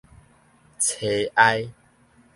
[0.79, 1.69] 淒哀